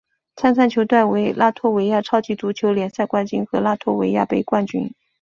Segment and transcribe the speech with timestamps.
[0.35, 4.91] 参赛球队为拉脱维亚超级足球联赛冠军和拉脱维亚杯冠军。